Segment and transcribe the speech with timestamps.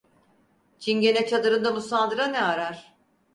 [0.79, 2.95] Çingene çadırında musandıra ne arar?